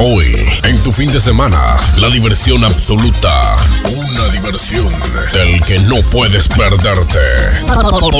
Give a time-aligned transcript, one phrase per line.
[0.00, 3.56] Hoy, en tu fin de semana, la diversión absoluta.
[3.84, 4.88] Una diversión
[5.32, 7.18] del que no puedes perderte.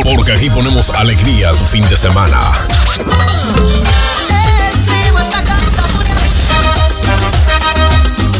[0.02, 2.40] Porque aquí ponemos alegría a tu fin de semana.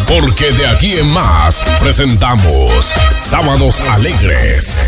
[0.09, 2.93] Porque de aquí en más presentamos
[3.23, 4.81] Sábados Alegres.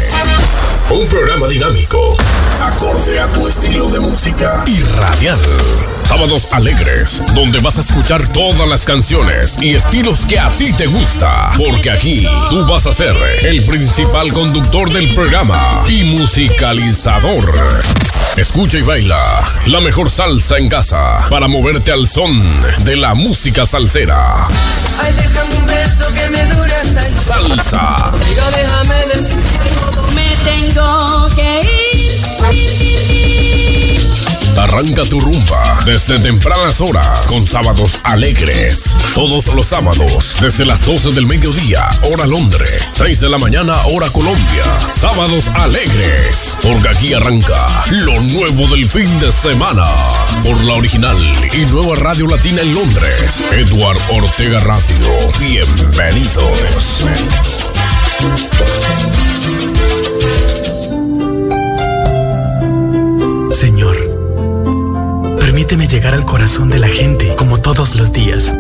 [0.91, 2.17] Un programa dinámico,
[2.61, 5.39] acorde a tu estilo de música y radial.
[6.03, 10.87] Sábados Alegres, donde vas a escuchar todas las canciones y estilos que a ti te
[10.87, 11.53] gusta.
[11.57, 17.55] Porque aquí tú vas a ser el principal conductor del programa y musicalizador.
[18.37, 22.43] Escucha y baila la mejor salsa en casa para moverte al son
[22.81, 24.49] de la música salsera.
[25.01, 28.13] Ay, déjame un beso que me dure hasta el Salsa.
[28.57, 29.40] Déjame decir
[30.45, 31.81] tengo que ir.
[34.61, 38.85] Arranca tu rumba desde tempranas horas con sábados alegres.
[39.15, 44.11] Todos los sábados desde las 12 del mediodía, hora Londres, 6 de la mañana, hora
[44.11, 44.65] Colombia.
[44.95, 49.87] Sábados alegres, porque aquí arranca lo nuevo del fin de semana.
[50.45, 51.17] Por la original
[51.55, 55.09] y nueva radio latina en Londres, Edward Ortega Radio.
[55.39, 57.07] Bienvenidos.
[63.61, 63.95] Señor,
[65.39, 68.55] permíteme llegar al corazón de la gente como todos los días.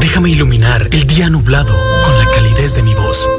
[0.00, 1.72] Déjame iluminar el día nublado
[2.02, 3.30] con la calidez de mi voz.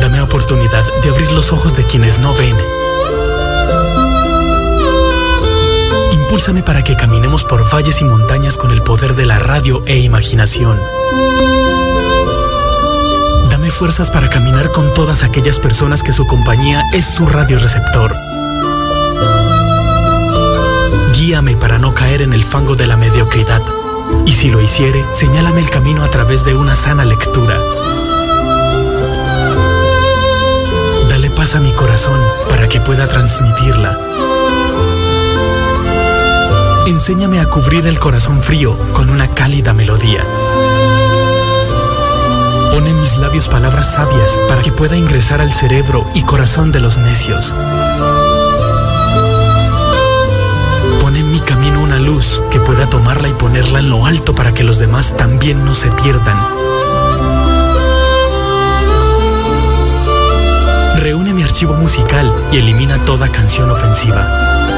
[0.00, 2.56] Dame oportunidad de abrir los ojos de quienes no ven.
[6.14, 9.98] Impúlsame para que caminemos por valles y montañas con el poder de la radio e
[9.98, 10.80] imaginación.
[13.78, 18.12] Fuerzas para caminar con todas aquellas personas que su compañía es su radioreceptor.
[21.14, 23.62] Guíame para no caer en el fango de la mediocridad.
[24.26, 27.56] Y si lo hiciere, señálame el camino a través de una sana lectura.
[31.08, 33.96] Dale paz a mi corazón para que pueda transmitirla.
[36.88, 40.26] Enséñame a cubrir el corazón frío con una cálida melodía.
[42.78, 46.78] Pon en mis labios palabras sabias para que pueda ingresar al cerebro y corazón de
[46.78, 47.52] los necios.
[51.00, 54.54] Pon en mi camino una luz que pueda tomarla y ponerla en lo alto para
[54.54, 56.38] que los demás también no se pierdan.
[60.98, 64.77] Reúne mi archivo musical y elimina toda canción ofensiva.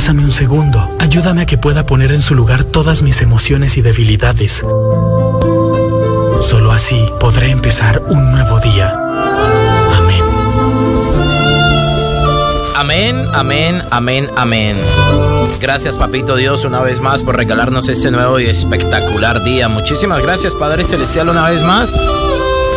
[0.00, 0.96] Abrázame un segundo.
[0.98, 4.64] Ayúdame a que pueda poner en su lugar todas mis emociones y debilidades.
[6.40, 8.94] Solo así podré empezar un nuevo día.
[9.98, 10.24] Amén.
[12.74, 14.76] Amén, amén, amén, amén.
[15.60, 19.68] Gracias, Papito Dios, una vez más por regalarnos este nuevo y espectacular día.
[19.68, 21.92] Muchísimas gracias, Padre Celestial, una vez más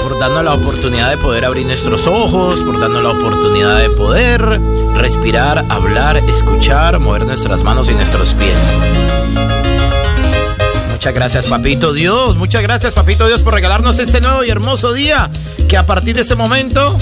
[0.03, 4.59] por darnos la oportunidad de poder abrir nuestros ojos, por darnos la oportunidad de poder
[4.96, 8.58] respirar, hablar, escuchar, mover nuestras manos y nuestros pies.
[10.92, 12.36] Muchas gracias, Papito Dios.
[12.36, 15.30] Muchas gracias, Papito Dios, por regalarnos este nuevo y hermoso día.
[15.69, 16.98] Que a partir de este momento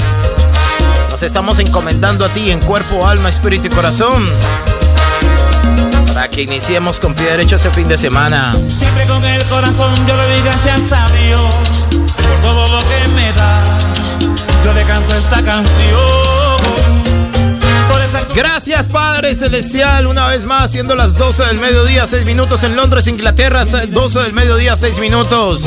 [1.09, 4.25] nos estamos encomendando a ti en cuerpo, alma, espíritu y corazón.
[6.07, 8.53] Para que iniciemos con pie derecho ese fin de semana.
[8.67, 13.31] Siempre con el corazón yo le doy gracias a Dios por todo lo que me
[13.33, 13.63] da.
[14.63, 16.57] Yo le canto esta canción.
[17.91, 22.63] Por esa Gracias Padre Celestial, una vez más, siendo las 12 del mediodía, 6 minutos
[22.63, 25.63] en Londres, Inglaterra, 12 del mediodía, 6 minutos.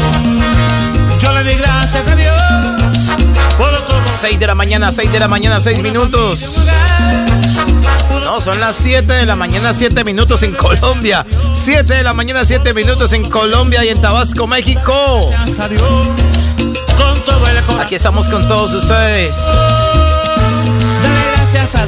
[1.21, 2.35] yo le doy gracias a Dios
[3.59, 6.41] por todo 6 de la mañana, 6 de la mañana, 6 minutos.
[8.25, 11.26] No, son las 7 de la mañana, 7 minutos en Colombia.
[11.55, 15.21] 7 de la mañana, 7 minutos en Colombia y en Tabasco, México.
[17.79, 19.37] Aquí estamos con todos ustedes.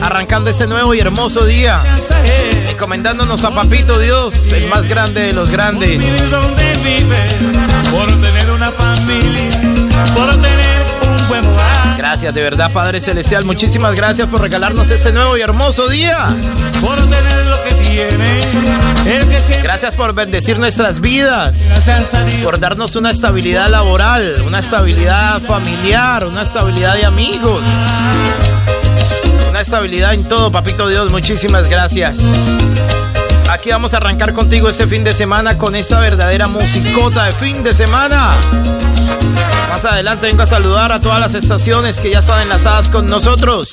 [0.02, 1.82] Arrancando este nuevo y hermoso día.
[2.68, 6.04] Encomendándonos a Papito Dios, el más grande de los grandes.
[7.90, 8.50] Por tener
[12.26, 13.44] Gracias, de verdad, Padre Celestial.
[13.44, 16.34] Muchísimas gracias por regalarnos este nuevo y hermoso día.
[16.80, 19.62] Por tener lo que tiene.
[19.62, 21.56] Gracias por bendecir nuestras vidas.
[22.42, 27.62] Por darnos una estabilidad laboral, una estabilidad familiar, una estabilidad de amigos
[29.60, 31.12] estabilidad en todo, papito Dios.
[31.12, 32.20] Muchísimas gracias.
[33.50, 37.62] Aquí vamos a arrancar contigo este fin de semana con esta verdadera musicota de fin
[37.62, 38.34] de semana.
[39.76, 43.72] Más adelante vengo a saludar a todas las estaciones que ya están enlazadas con nosotros.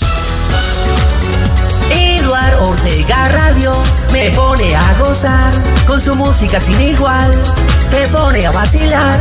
[1.90, 5.54] Eduard Ortega Radio me pone a gozar
[5.88, 7.32] con su música sin igual.
[7.90, 9.18] Te pone a vacilar,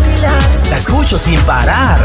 [0.71, 2.05] la escucho sin parar.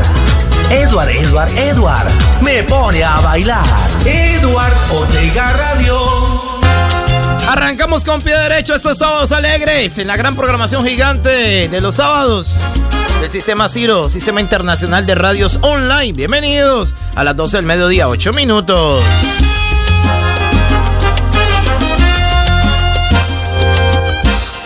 [0.69, 2.07] Eduard, Eduard, Eduard
[2.41, 3.65] me pone a bailar.
[4.05, 6.59] Eduard Ortega Radio.
[7.49, 12.51] Arrancamos con pie derecho estos sábados alegres en la gran programación gigante de los sábados
[13.21, 16.13] del Sistema Ciro, Sistema Internacional de Radios Online.
[16.13, 19.03] Bienvenidos a las 12 del mediodía, 8 minutos.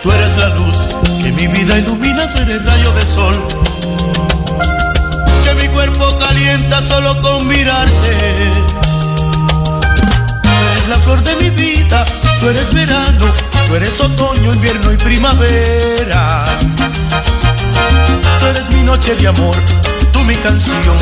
[0.02, 0.88] Tú eres la luz
[1.22, 3.34] que mi vida ilumina, tú eres rayo de sol.
[5.44, 8.36] Que mi cuerpo calienta solo con mirarte.
[10.42, 12.04] Tú eres la flor de mi vida,
[12.40, 13.32] tú eres verano,
[13.68, 16.44] tú eres otoño, invierno y primavera.
[18.40, 19.56] Tú eres mi noche de amor,
[20.12, 20.96] tú mi canción,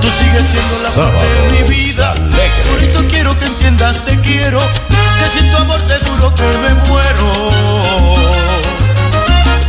[0.00, 2.14] tú sigues siendo la flor de mi vida.
[2.70, 6.74] Por eso quiero que entiendas, te quiero, que sin tu amor te juro que me
[6.88, 8.24] muero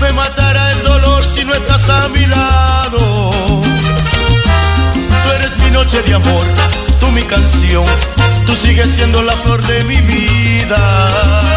[0.06, 3.32] me matará el dolor si no estás a mi lado.
[5.24, 6.44] Tú eres mi noche de amor,
[7.00, 7.86] tú mi canción,
[8.46, 11.55] tú sigues siendo la flor de mi vida.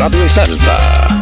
[0.00, 0.60] Radio y Salsa.
[0.64, 1.19] La flor de mi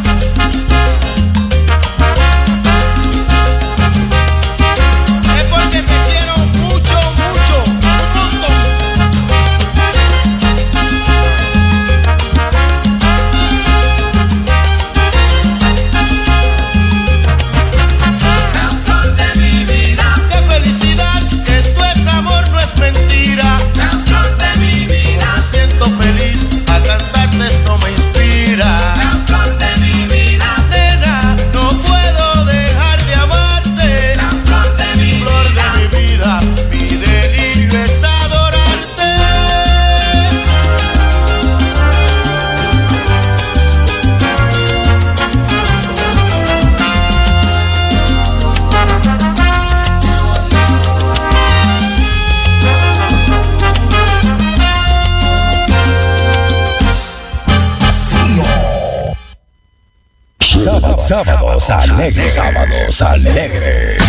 [61.98, 64.07] alegres, sábados alegres.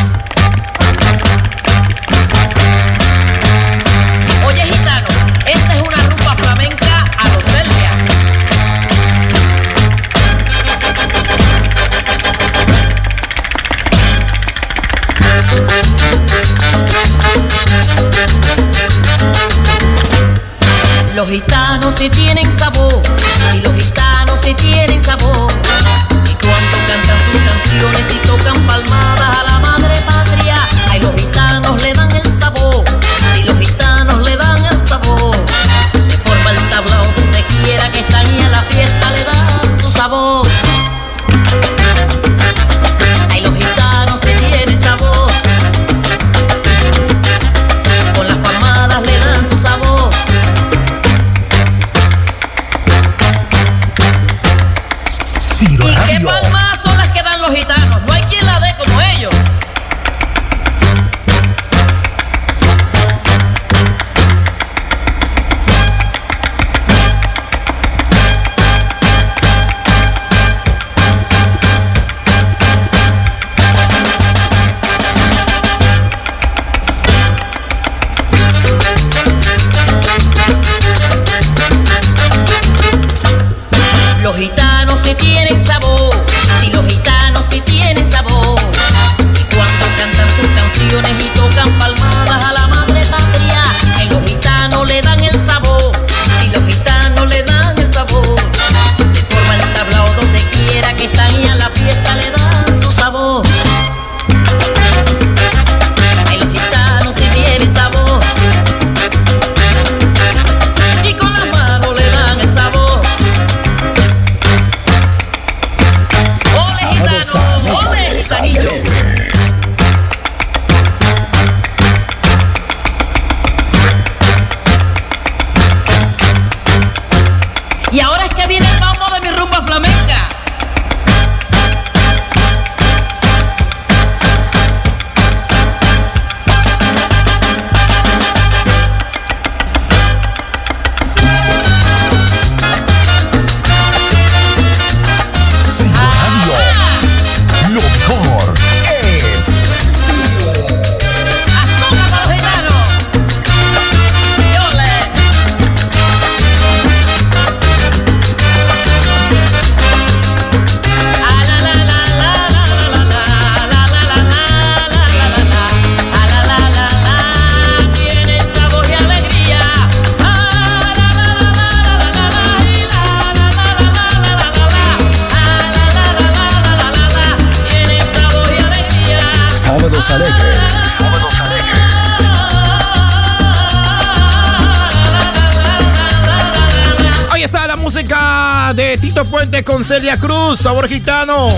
[189.90, 191.50] Celia Cruz, sabor gitano.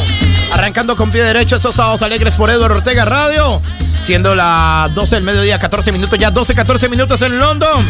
[0.54, 3.62] Arrancando con pie derecho esos sábados alegres por Eduardo Ortega Radio.
[4.06, 7.86] Siendo las 12 del mediodía, 14 minutos, ya 12, 14 minutos en London.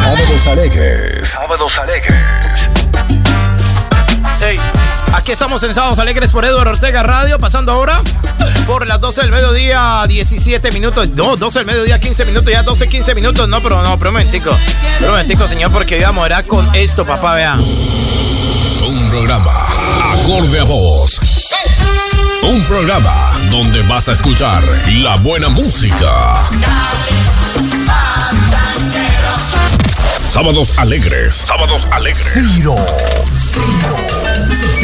[0.00, 1.28] Sábados alegres.
[1.28, 2.33] Sábados alegres.
[5.24, 8.02] Aquí estamos en Sábados Alegres por Eduardo Ortega Radio, pasando ahora
[8.66, 11.08] por las 12 del mediodía, 17 minutos.
[11.14, 13.48] No, 12 del mediodía, 15 minutos, ya 12, 15 minutos.
[13.48, 14.50] No, pero no, pero un momentico.
[14.98, 17.54] Pero un momentico, señor, porque yo vamos a morar con esto, papá, vea.
[17.54, 19.64] Un programa
[20.12, 21.18] acorde a vos.
[22.42, 26.34] Un programa donde vas a escuchar la buena música.
[30.28, 31.34] Sábados alegres.
[31.34, 32.30] Sábados alegres.
[32.34, 32.76] Ciro.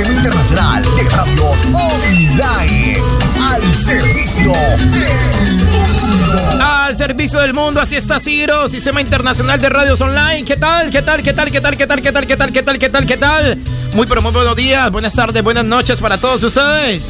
[0.01, 3.03] Sistema Internacional de Radios Online.
[3.51, 6.65] Al servicio del mundo.
[6.65, 10.43] Al servicio del mundo, así está Ciro, Sistema Internacional de Radios Online.
[10.47, 10.89] ¿Qué tal?
[10.89, 11.23] ¿Qué tal?
[11.23, 11.51] ¿Qué tal?
[11.51, 11.77] ¿Qué tal?
[11.77, 12.01] ¿Qué tal?
[12.01, 12.27] ¿Qué tal?
[12.27, 12.51] ¿Qué tal?
[12.51, 12.79] ¿Qué tal?
[12.79, 13.07] ¿Qué tal?
[13.07, 13.59] ¿Qué tal?
[13.93, 17.05] Muy pero muy buenos días, buenas tardes, buenas noches para todos ustedes.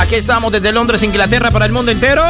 [0.00, 2.24] Aquí estamos desde Londres, Inglaterra, para el mundo entero,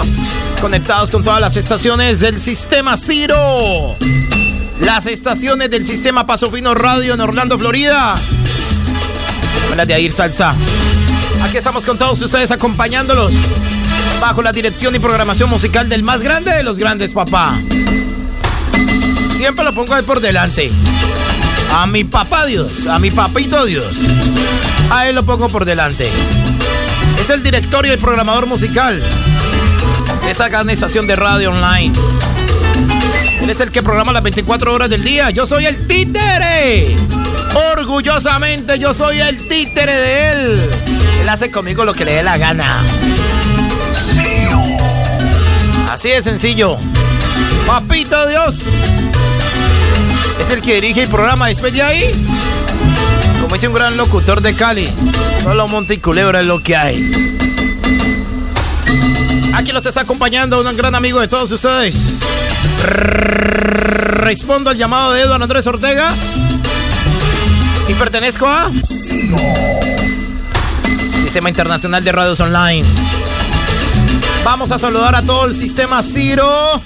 [0.61, 3.97] conectados con todas las estaciones del Sistema Ciro.
[4.78, 8.14] Las estaciones del Sistema Paso Fino Radio en Orlando, Florida.
[9.71, 10.54] Hola de Air Salsa.
[11.42, 13.33] Aquí estamos con todos ustedes acompañándolos
[14.21, 17.59] bajo la dirección y programación musical del más grande de los grandes, papá.
[19.37, 20.71] Siempre lo pongo ahí por delante.
[21.75, 23.87] A mi papá Dios, a mi papito Dios.
[24.90, 26.11] A él lo pongo por delante.
[27.21, 29.02] Es el director y el programador musical
[30.28, 31.92] esa gran estación de radio online.
[33.40, 35.31] Él es el que programa las 24 horas del día.
[35.31, 36.95] Yo soy el títere.
[37.54, 40.71] Orgullosamente yo soy el títere de él.
[41.21, 42.82] Él hace conmigo lo que le dé la gana.
[45.90, 46.78] Así de sencillo.
[47.66, 48.56] Papito Dios.
[50.40, 51.49] Es el que dirige el programa.
[51.49, 52.11] Después de ahí,
[53.40, 54.90] como dice un gran locutor de Cali,
[55.42, 57.11] solo Monte y Culebra es lo que hay.
[59.54, 61.94] Aquí los está acompañando un gran amigo de todos ustedes.
[62.78, 66.12] Respondo al llamado de Eduardo Andrés Ortega.
[67.88, 68.70] Y pertenezco a
[71.20, 72.86] Sistema Internacional de Radios Online.
[74.44, 76.80] Vamos a saludar a todo el sistema Ciro.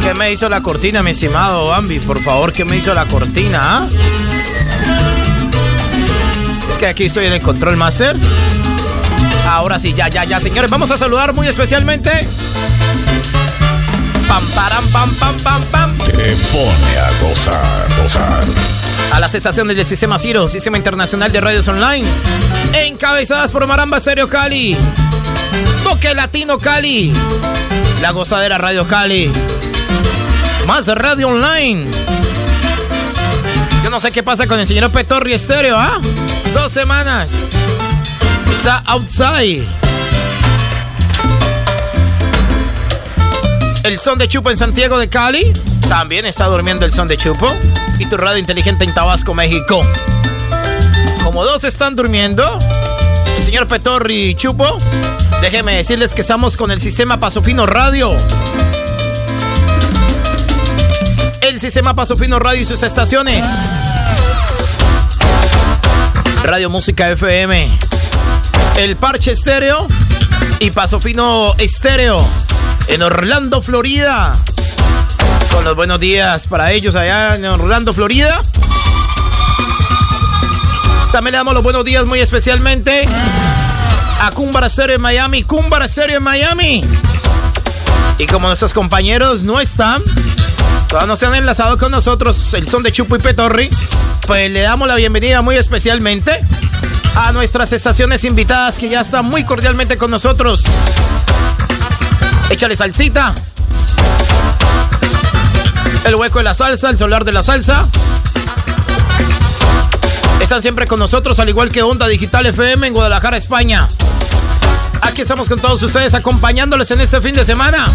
[0.00, 2.00] ¿Qué me hizo la cortina, mi estimado Bambi?
[2.00, 3.60] Por favor, ¿qué me hizo la cortina?
[3.62, 3.88] Ah?
[6.70, 8.16] Es que aquí estoy en el control master.
[9.48, 10.70] Ahora sí, ya, ya, ya, señores.
[10.70, 12.28] Vamos a saludar muy especialmente.
[14.28, 15.98] Pam, param, pam, pam, pam, pam.
[15.98, 18.44] Te pone a gozar, gozar.
[19.12, 22.06] A las estaciones del Sistema Ciro, Sistema Internacional de Radios Online.
[22.74, 24.76] Encabezadas por Maramba Stereo Cali.
[25.82, 27.12] Toque Latino Cali.
[28.02, 29.32] La gozadera Radio Cali
[30.68, 31.90] más radio online.
[33.82, 35.98] Yo no sé qué pasa con el señor Petorri Estéreo, ¿ah?
[36.52, 37.32] Dos semanas.
[38.86, 39.66] Outside.
[43.82, 45.52] El son de Chupo en Santiago de Cali.
[45.88, 47.52] También está durmiendo el son de Chupo.
[47.98, 49.82] Y tu radio inteligente en Tabasco, México.
[51.24, 52.58] Como dos están durmiendo,
[53.36, 54.78] el señor Petorri Chupo,
[55.42, 58.16] déjenme decirles que estamos con el sistema Pasofino Radio
[61.48, 63.44] el sistema Paso Fino Radio y sus estaciones.
[66.44, 67.70] Radio Música FM,
[68.76, 69.88] El Parche Estéreo
[70.60, 72.24] y Paso Fino Estéreo
[72.88, 74.34] en Orlando, Florida.
[75.52, 78.40] Con los buenos días para ellos allá en Orlando, Florida.
[81.12, 83.08] También le damos los buenos días muy especialmente
[84.20, 85.42] a Cumbara Stereo en Miami.
[85.42, 86.84] Cumbara Stereo en Miami.
[88.18, 90.02] Y como nuestros compañeros no están,
[90.88, 93.68] Todavía no se han enlazado con nosotros el son de Chupo y Petorri.
[94.26, 96.40] Pues le damos la bienvenida muy especialmente
[97.18, 100.62] a nuestras estaciones invitadas que ya están muy cordialmente con nosotros.
[102.48, 103.34] Échale salsita.
[106.04, 107.88] El hueco de la salsa, el solar de la salsa.
[110.40, 113.88] Están siempre con nosotros, al igual que Onda Digital FM en Guadalajara, España.
[115.00, 117.88] Aquí estamos con todos ustedes acompañándoles en este fin de semana.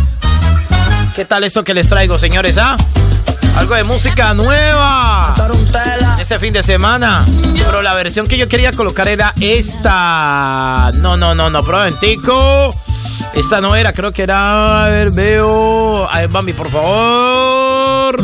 [1.16, 2.58] ¿Qué tal eso que les traigo, señores?
[2.58, 2.76] ¿Ah?
[3.56, 5.36] Algo de música nueva.
[6.20, 7.26] Ese fin de semana.
[7.66, 10.92] Pero la versión que yo quería colocar era esta.
[10.96, 12.74] No, no, no, no, proventico.
[13.34, 14.86] Esta no era, creo que era.
[14.86, 16.10] A ver, veo.
[16.10, 18.18] A ver, Bambi, por favor.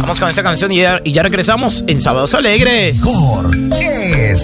[0.00, 3.00] Vamos con esa canción y ya, y ya regresamos en Sábados Alegres.
[3.78, 4.42] es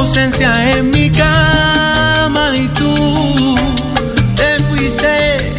[0.00, 3.54] ausencia en mi cama y tú
[4.34, 5.52] te fuiste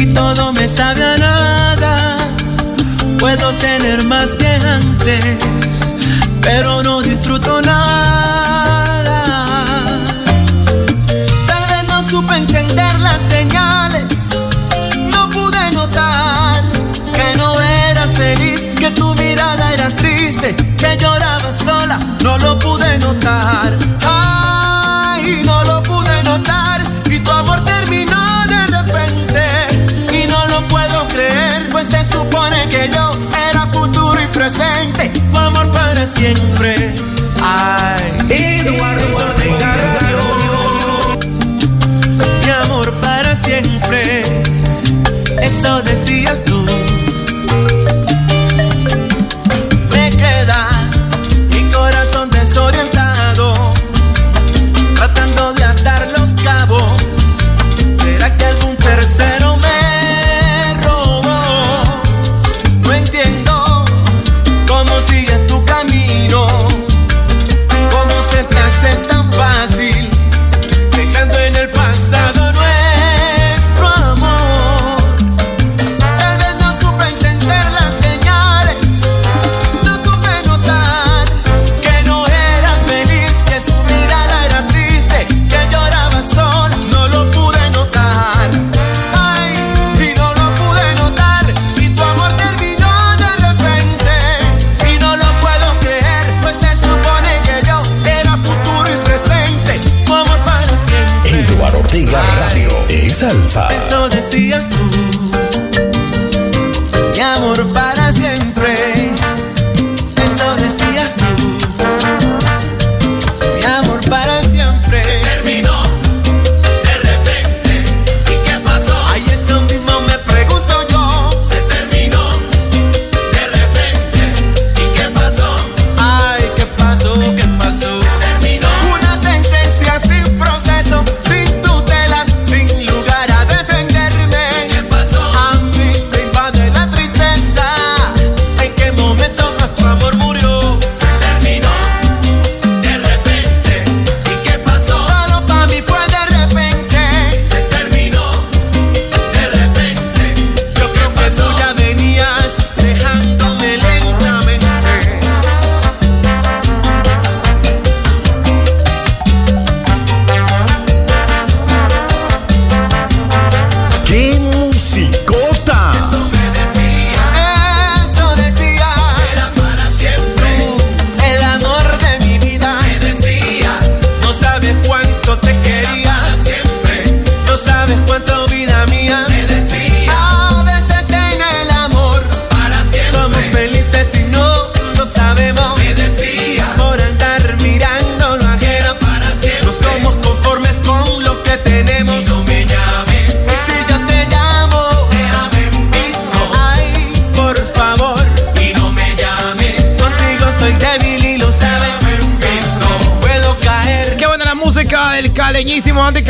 [0.00, 2.16] y todo me sabe a nada.
[3.18, 5.92] Puedo tener más que antes,
[6.40, 7.85] pero no disfruto nada.
[34.46, 35.08] Presente.
[35.30, 36.94] Tu amor para siempre.
[37.42, 39.06] Ay, Eduardo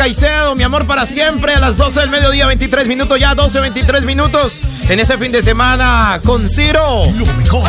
[0.07, 4.05] Caicedo, mi amor para siempre, a las 12 del mediodía, 23 minutos, ya 12, 23
[4.05, 7.03] minutos, en ese fin de semana con Ciro.
[7.13, 7.67] Lo mejor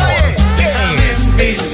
[1.37, 1.73] es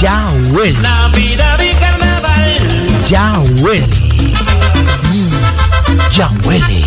[0.00, 2.58] Ya huele, Navidad y carnaval.
[3.06, 3.86] ya huele.
[5.04, 6.84] Mm, Ya huele.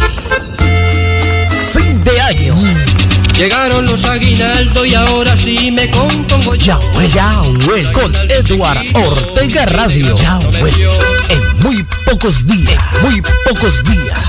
[1.71, 2.95] Fin de año.
[3.38, 7.91] Llegaron los aguinaldos y ahora sí me compongo Ya huele, ya huele.
[7.91, 10.15] Con Edward Ortega Radio.
[10.15, 10.89] Ya huele.
[11.28, 14.24] En muy pocos días, muy pocos días.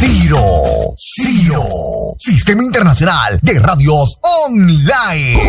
[0.00, 0.94] Ciro.
[0.96, 1.64] Ciro.
[2.18, 4.18] Sistema Internacional de Radios
[4.50, 5.48] Online.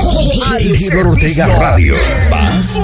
[1.04, 1.96] Ortega Radio.
[2.30, 2.80] Más.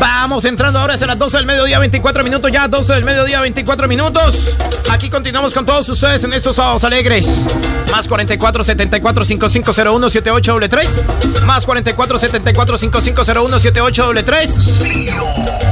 [0.00, 3.40] Vamos entrando ahora, es a las 12 del mediodía, 24 minutos, ya 12 del mediodía,
[3.42, 4.38] 24 minutos.
[4.90, 7.28] Aquí continuamos con todos ustedes en estos sábados alegres.
[7.90, 10.58] Más 44 74 5501 78
[11.44, 14.12] Más 44 74 5501 78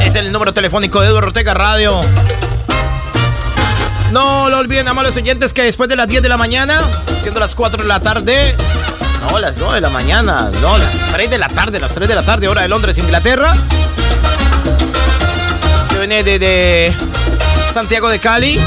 [0.02, 2.02] Es el número telefónico de Eduardo Ortega Radio.
[4.12, 6.82] No lo olviden, amables oyentes, que después de las 10 de la mañana,
[7.22, 8.54] siendo las 4 de la tarde,
[9.30, 12.14] no, las 9 de la mañana, no, las 3 de la tarde, las 3 de
[12.14, 13.54] la tarde, hora de Londres, Inglaterra.
[15.90, 16.94] Que viene de, de
[17.72, 18.58] Santiago de Cali.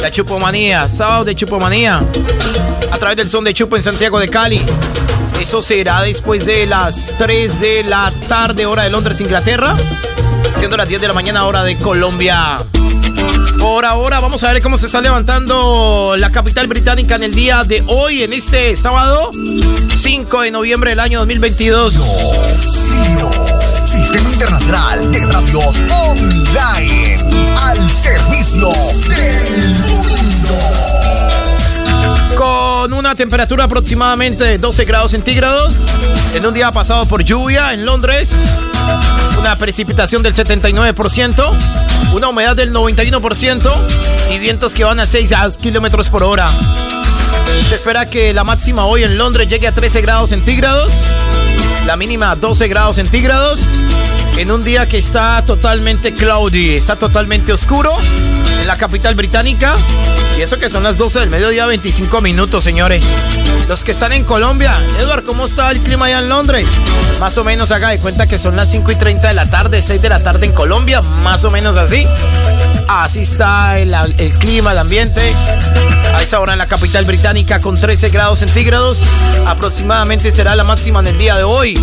[0.00, 2.02] La Chupomanía, sábado de Chupomanía.
[2.90, 4.64] A través del son de Chupo en Santiago de Cali.
[5.40, 9.74] Eso será después de las 3 de la tarde, hora de Londres, Inglaterra.
[10.56, 12.58] Siendo las 10 de la mañana, hora de Colombia.
[13.78, 17.62] Por ahora vamos a ver cómo se está levantando la capital británica en el día
[17.62, 19.30] de hoy, en este sábado
[19.94, 21.94] 5 de noviembre del año 2022.
[21.94, 23.30] Ciro.
[23.84, 27.24] Sistema Internacional de Radios Online.
[27.56, 28.68] Al servicio
[29.06, 30.58] del mundo.
[32.36, 35.72] Con una temperatura aproximadamente de 12 grados centígrados,
[36.34, 38.34] en un día pasado por lluvia en Londres,
[39.38, 41.87] una precipitación del 79%,
[42.18, 43.70] una humedad del 91%
[44.34, 46.50] y vientos que van a 6 kilómetros por hora.
[47.68, 50.92] Se espera que la máxima hoy en Londres llegue a 13 grados centígrados,
[51.86, 53.60] la mínima a 12 grados centígrados,
[54.36, 57.96] en un día que está totalmente cloudy, está totalmente oscuro
[58.60, 59.76] en la capital británica.
[60.38, 63.02] Y eso que son las 12 del mediodía, 25 minutos, señores.
[63.68, 66.66] Los que están en Colombia, Edward, ¿cómo está el clima allá en Londres?
[67.20, 69.82] Más o menos haga de cuenta que son las 5 y 30 de la tarde,
[69.82, 72.06] 6 de la tarde en Colombia, más o menos así.
[72.88, 73.92] Así está el,
[74.38, 75.34] clima, el ambiente.
[76.14, 79.02] A esa hora en la capital británica con 13 grados centígrados.
[79.46, 81.74] Aproximadamente será la máxima en el día de hoy.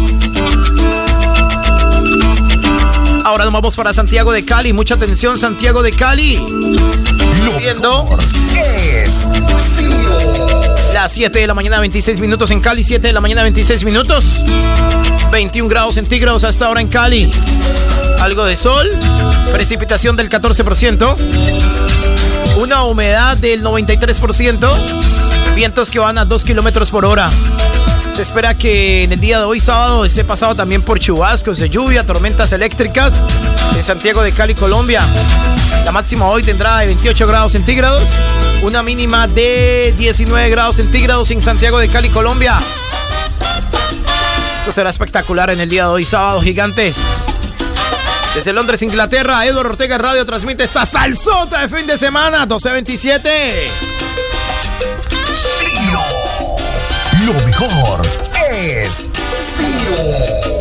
[3.26, 4.72] Ahora nos vamos para Santiago de Cali.
[4.72, 6.46] Mucha atención, Santiago de Cali.
[7.58, 8.08] Siendo
[8.56, 9.26] Es
[10.94, 12.84] las 7 de la mañana, 26 minutos en Cali.
[12.84, 14.26] 7 de la mañana, 26 minutos.
[15.32, 17.32] 21 grados centígrados hasta ahora en Cali.
[18.20, 18.92] Algo de sol.
[19.52, 21.18] Precipitación del 14%.
[22.58, 24.70] Una humedad del 93%.
[25.56, 27.32] Vientos que van a 2 kilómetros por hora.
[28.16, 31.70] Se espera que en el día de hoy, sábado, esté pasado también por chubascos de
[31.70, 33.14] lluvia, tormentas eléctricas
[33.76, 35.06] en Santiago de Cali, Colombia.
[35.84, 38.08] La máxima hoy tendrá de 28 grados centígrados,
[38.64, 42.58] una mínima de 19 grados centígrados en Santiago de Cali, Colombia.
[44.62, 46.96] Eso será espectacular en el día de hoy, sábado, gigantes.
[48.34, 53.96] Desde Londres, Inglaterra, Eduardo Ortega Radio transmite esta salsota de fin de semana, 1227.
[57.26, 58.02] Lo mejor
[58.52, 59.10] es
[59.58, 60.55] Ciro.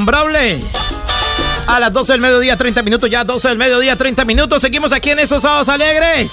[0.00, 0.62] Innombrable.
[1.66, 4.62] A las 12 del mediodía, 30 minutos, ya 12 del mediodía, 30 minutos.
[4.62, 6.32] Seguimos aquí en esos sábados alegres.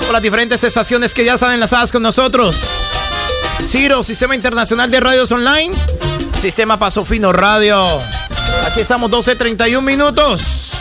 [0.00, 2.56] Con las diferentes estaciones que ya están enlazadas con nosotros.
[3.64, 5.74] Ciro, Sistema Internacional de Radios Online.
[6.42, 8.00] Sistema Paso Fino Radio.
[8.66, 10.72] Aquí estamos 12, 31 minutos.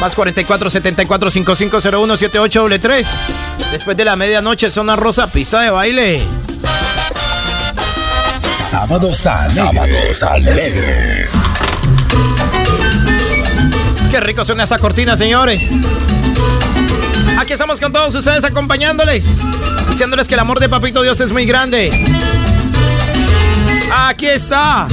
[0.00, 3.08] Más 44 74 5501 78 3.
[3.70, 6.39] Después de la medianoche, zona rosa, pista de baile.
[8.70, 10.22] Sábados alegres.
[10.22, 11.32] alegres.
[14.12, 15.60] Qué rico suena esa cortina, señores.
[17.36, 19.26] Aquí estamos con todos ustedes acompañándoles,
[19.90, 21.90] diciéndoles que el amor de Papito Dios es muy grande.
[23.92, 24.86] Aquí está.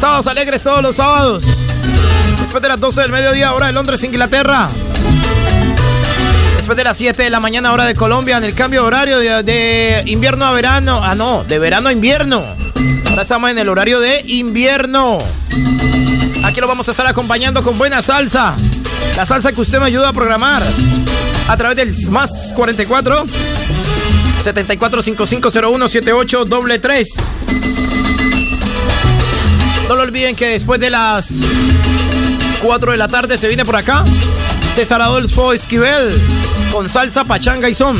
[0.00, 1.44] Sábados alegres todos los sábados.
[2.40, 4.66] Después de las 12 del mediodía, hora de Londres, Inglaterra.
[6.56, 9.18] Después de las 7 de la mañana, hora de Colombia, en el cambio de horario
[9.18, 11.00] de, de invierno a verano.
[11.04, 12.65] Ah, no, de verano a invierno.
[13.16, 15.16] Ahora estamos en el horario de invierno.
[16.44, 18.54] Aquí lo vamos a estar acompañando con buena salsa.
[19.16, 20.62] La salsa que usted me ayuda a programar
[21.48, 23.24] a través del más 44
[24.44, 26.44] 74 78
[26.82, 27.14] 3
[29.88, 31.32] No lo olviden que después de las
[32.60, 34.04] 4 de la tarde se viene por acá
[34.74, 36.20] César Adolfo Esquivel
[36.70, 37.98] con salsa, pachanga y son.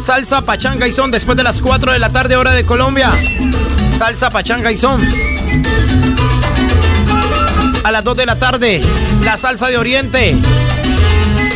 [0.00, 3.10] Salsa, pachanga y son después de las 4 de la tarde hora de Colombia.
[3.98, 5.08] Salsa, pachanga y son.
[7.82, 8.80] A las 2 de la tarde,
[9.24, 10.36] la salsa de Oriente.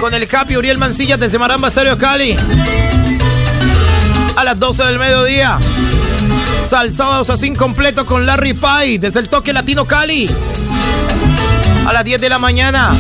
[0.00, 2.36] Con el Capi Uriel Mancilla desde Maramba Stereo Cali.
[4.36, 5.58] A las 12 del mediodía.
[6.68, 10.26] Salsados así completo con Larry Pie desde el toque latino Cali.
[11.86, 12.92] A las 10 de la mañana.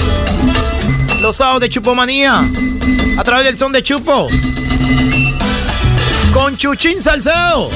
[1.22, 2.42] Los sábados de Chupomanía.
[3.16, 4.26] A través del son de Chupo.
[6.34, 7.70] Con Chuchín Salcedo.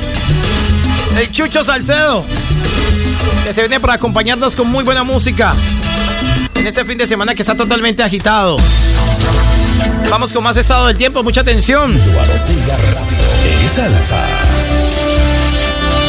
[1.18, 2.24] El Chucho Salcedo.
[3.44, 5.54] Que se viene para acompañarnos con muy buena música.
[6.54, 8.56] En este fin de semana que está totalmente agitado.
[10.10, 11.98] Vamos con más estado del tiempo, mucha atención.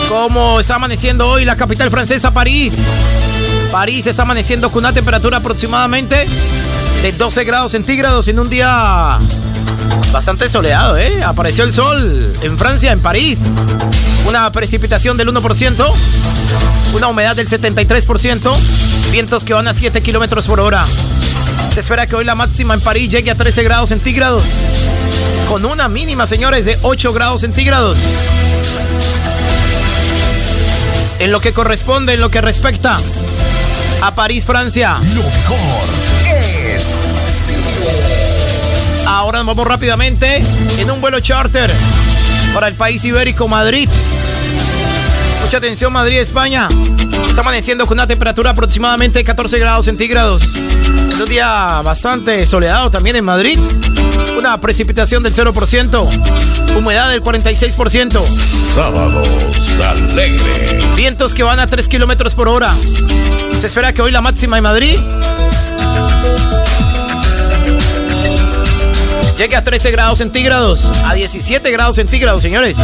[0.10, 2.74] ¿Cómo está amaneciendo hoy la capital francesa, París?
[3.72, 6.26] París está amaneciendo con una temperatura aproximadamente
[7.02, 9.20] de 12 grados centígrados en un día
[10.12, 11.24] bastante soleado, ¿eh?
[11.24, 13.40] Apareció el sol en Francia, en París.
[14.28, 15.94] Una precipitación del 1%,
[16.94, 18.56] una humedad del 73%,
[19.12, 20.86] vientos que van a 7 kilómetros por hora.
[21.74, 24.44] Se espera que hoy la máxima en París llegue a 13 grados centígrados,
[25.50, 27.98] con una mínima, señores, de 8 grados centígrados.
[31.20, 33.00] En lo que corresponde, en lo que respecta
[34.02, 34.98] a París, Francia.
[35.14, 36.15] Lo mejor
[39.16, 40.44] Ahora nos vamos rápidamente
[40.78, 41.72] en un vuelo charter
[42.54, 43.88] para el país ibérico Madrid.
[45.42, 46.68] Mucha atención Madrid, España.
[47.30, 50.44] Está amaneciendo con una temperatura aproximadamente de 14 grados centígrados.
[50.44, 53.58] Es un día bastante soleado también en Madrid.
[54.38, 56.76] Una precipitación del 0%.
[56.78, 58.22] Humedad del 46%.
[58.74, 59.26] Sábados
[59.82, 60.82] alegre.
[60.98, 62.76] Vientos que van a 3 kilómetros por hora.
[63.62, 65.00] Se espera que hoy la máxima en Madrid
[69.38, 72.78] llegue a 13 grados centígrados, a 17 grados centígrados, señores.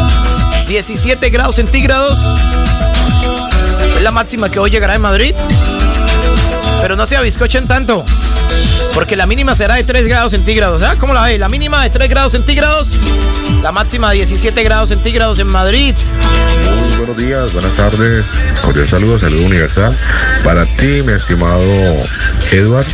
[0.68, 2.20] 17 grados centígrados
[3.96, 5.36] es la máxima que hoy llegará en Madrid.
[6.82, 8.04] Pero no se abiscochen tanto,
[8.94, 10.82] porque la mínima será de 3 grados centígrados.
[10.82, 10.96] ¿Ah?
[10.98, 11.38] ¿Cómo la ve?
[11.38, 12.90] La mínima de 3 grados centígrados,
[13.62, 15.96] la máxima de 17 grados centígrados en Madrid.
[17.12, 19.94] Buenos días, buenas tardes, cordial saludo, saludo universal
[20.46, 21.62] para ti, mi estimado
[22.52, 22.86] Edward,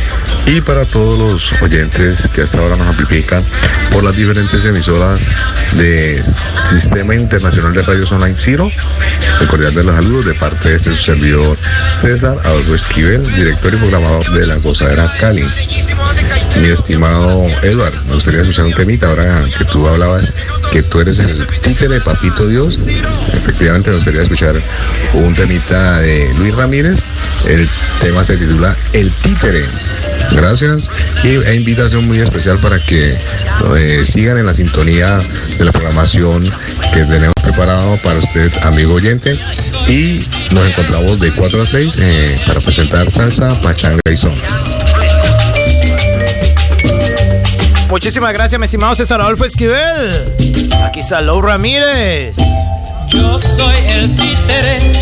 [0.44, 3.44] y para todos los oyentes que hasta ahora nos amplifican
[3.92, 5.30] por las diferentes emisoras
[5.74, 6.20] de
[6.68, 8.68] Sistema Internacional de Radios Online Ciro.
[9.40, 11.56] El cordial de los saludos de parte de este su servidor
[11.92, 15.46] César Adolfo Esquivel, director y programador de La Gozadera Cali.
[16.60, 20.32] Mi estimado Edward, me gustaría escuchar un temita ahora que tú hablabas
[20.72, 22.78] que tú eres el títere de Papito Dios.
[23.32, 24.54] Efectivamente, me gustaría escuchar
[25.12, 27.00] un temita de Luis Ramírez.
[27.46, 27.68] El
[28.00, 29.64] tema se titula El títere.
[30.32, 30.88] Gracias
[31.22, 33.16] y e invitación muy especial para que
[33.76, 35.20] eh, sigan en la sintonía
[35.58, 36.50] de la programación
[36.92, 39.38] que tenemos preparado para usted, amigo oyente.
[39.86, 44.34] Y nos encontramos de 4 a 6 eh, para presentar salsa, pachanga y son.
[47.90, 50.34] Muchísimas gracias, mi estimado César Adolfo Esquivel.
[50.84, 52.36] Aquí está Lou Ramírez.
[53.10, 54.92] Yo soy el títere,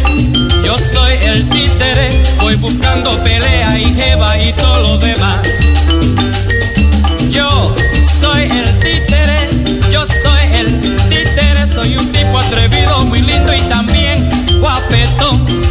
[0.65, 5.47] yo soy el títere, voy buscando pelea y jeva y todo lo demás.
[7.31, 7.75] Yo
[8.21, 9.49] soy el títere,
[9.91, 14.29] yo soy el títere, soy un tipo atrevido, muy lindo y también
[14.61, 15.66] guapetón.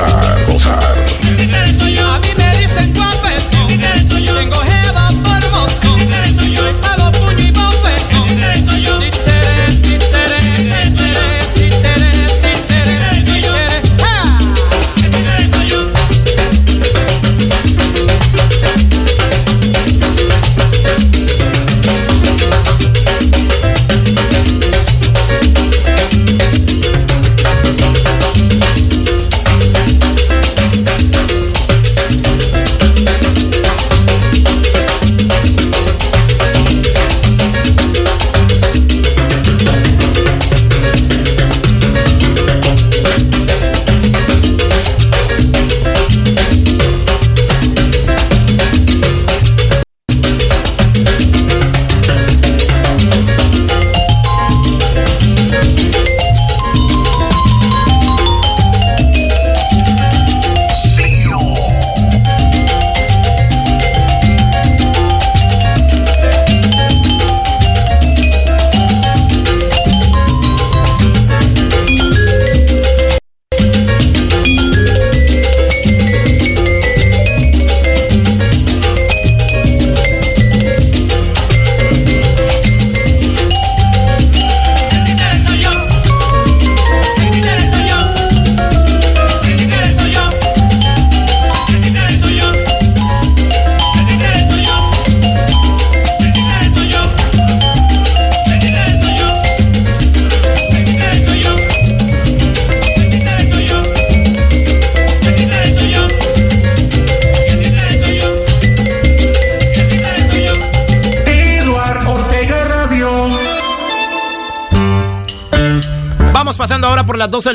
[0.00, 1.09] A gozar,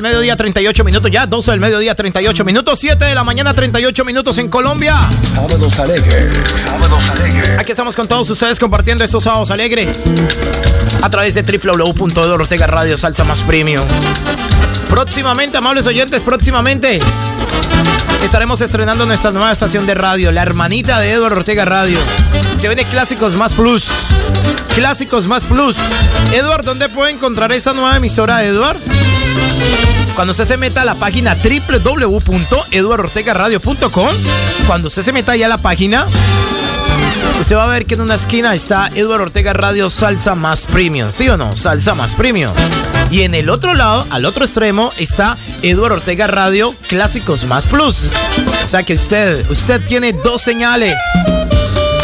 [0.06, 1.10] mediodía, 38 minutos.
[1.10, 2.80] Ya, 12 del mediodía, 38 minutos.
[2.80, 4.98] 7 de la mañana, 38 minutos en Colombia.
[5.24, 6.38] Sábados alegres.
[6.54, 7.58] Sábados alegres.
[7.60, 10.04] Aquí estamos con todos ustedes compartiendo estos sábados alegres
[11.02, 13.88] a través de www.ortega Radio Salsa Más Premium.
[14.90, 17.00] Próximamente, amables oyentes, próximamente
[18.24, 21.98] estaremos estrenando nuestra nueva estación de radio, la hermanita de Eduardo Ortega Radio.
[22.60, 23.88] Se viene Clásicos Más Plus.
[24.76, 25.78] Clásicos Más Plus.
[26.32, 28.78] Edward, ¿dónde puede encontrar esa nueva emisora, Edward?
[30.16, 34.10] Cuando usted se meta a la página www.eduardortegaradio.com,
[34.66, 36.06] cuando usted se meta ya a la página,
[37.42, 41.12] usted va a ver que en una esquina está Eduardo Ortega Radio Salsa Más Premium.
[41.12, 41.58] ¿Sí o no?
[41.58, 42.54] Salsa Más Premium.
[43.12, 48.10] Y en el otro lado, al otro extremo, está Eduardo Ortega Radio Clásicos Más Plus.
[48.64, 50.96] O sea que usted, usted tiene dos señales.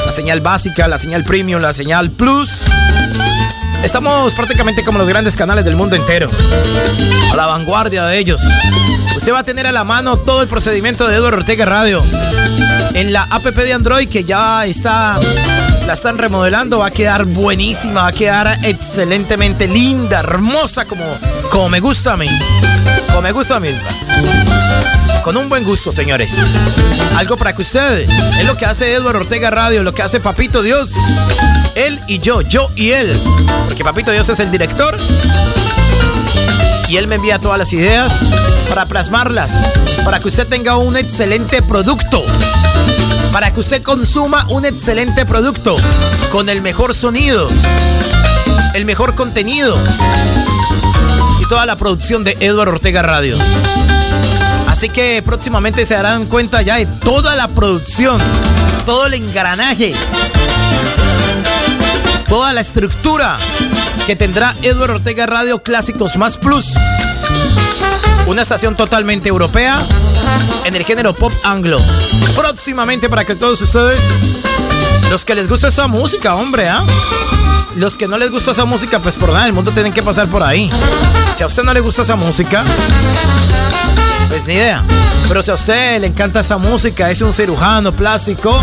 [0.05, 2.64] La señal básica, la señal premium, la señal plus.
[3.84, 6.29] Estamos prácticamente como los grandes canales del mundo entero.
[7.32, 8.41] A la vanguardia de ellos.
[9.15, 12.03] Usted va a tener a la mano todo el procedimiento de Eduardo Ortega Radio.
[12.93, 15.19] En la app de Android que ya está
[15.86, 21.03] la están remodelando, va a quedar buenísima, va a quedar excelentemente linda, hermosa como,
[21.49, 22.27] como me gusta a mí.
[23.07, 23.69] Como me gusta a mí.
[25.24, 26.34] Con un buen gusto, señores.
[27.16, 30.62] Algo para que usted, es lo que hace Eduardo Ortega Radio, lo que hace Papito
[30.62, 30.91] Dios.
[31.76, 33.20] Él y yo, yo y él.
[33.68, 34.97] Porque Papito Dios es el director.
[36.89, 38.14] Y él me envía todas las ideas
[38.68, 39.53] para plasmarlas,
[40.03, 42.26] para que usted tenga un excelente producto
[43.32, 45.78] para que usted consuma un excelente producto
[46.32, 47.49] con el mejor sonido,
[48.74, 49.78] el mejor contenido
[51.39, 53.38] y toda la producción de Eduardo Ortega Radio.
[54.82, 58.19] Así que próximamente se darán cuenta ya de toda la producción,
[58.84, 59.93] todo el engranaje,
[62.27, 63.38] toda la estructura
[64.07, 66.73] que tendrá Eduardo Ortega Radio Clásicos Más Plus.
[68.25, 69.86] Una estación totalmente europea
[70.65, 71.79] en el género pop anglo.
[72.36, 74.01] Próximamente para que todos ustedes,
[75.11, 76.84] los que les gusta esa música, hombre, ¿ah?
[77.75, 80.27] Los que no les gusta esa música, pues por nada, el mundo tienen que pasar
[80.27, 80.71] por ahí.
[81.36, 82.63] Si a usted no le gusta esa música,
[84.32, 84.82] pues ni idea.
[85.27, 88.57] Pero si a usted le encanta esa música, es un cirujano plástico,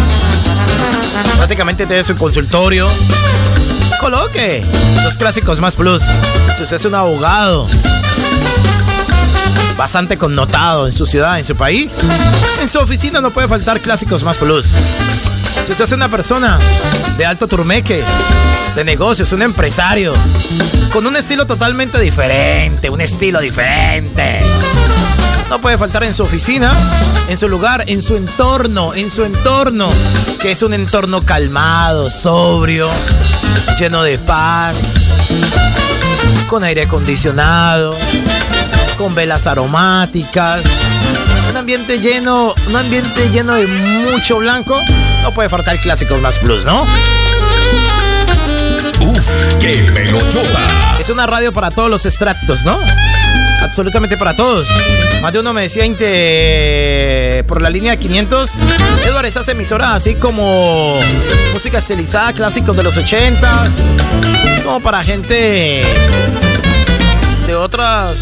[1.36, 2.88] prácticamente tiene su consultorio,
[4.00, 4.64] coloque
[5.04, 6.02] los clásicos más plus.
[6.56, 7.68] Si usted es un abogado,
[9.76, 11.92] bastante connotado en su ciudad, en su país,
[12.62, 14.68] en su oficina no puede faltar clásicos más plus.
[15.66, 16.58] Si usted es una persona
[17.18, 18.02] de alto turmeque,
[18.74, 20.14] de negocios, un empresario,
[20.90, 24.40] con un estilo totalmente diferente, un estilo diferente.
[25.51, 26.72] No puede faltar en su oficina,
[27.28, 29.88] en su lugar, en su entorno, en su entorno,
[30.40, 32.90] que es un entorno calmado, sobrio,
[33.78, 34.82] lleno de paz,
[36.49, 37.96] con aire acondicionado,
[38.99, 40.62] con velas aromáticas,
[41.51, 44.78] un ambiente lleno, un ambiente lleno de mucho blanco,
[45.22, 46.82] no puede faltar clásicos más plus, ¿no?
[49.01, 49.26] Uf,
[49.59, 50.99] qué pelochota.
[51.01, 52.78] Es una radio para todos los extractos, ¿no?
[53.61, 54.68] Absolutamente para todos.
[55.20, 55.84] Más de uno me decía
[57.46, 58.50] por la línea 500,
[59.04, 61.00] Eduardo, esas emisoras así como
[61.52, 63.72] música estilizada, clásicos de los 80.
[64.52, 65.82] Es como para gente
[67.46, 68.20] de otras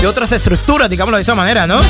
[0.00, 1.80] de otras estructuras, digámoslo de esa manera, ¿no?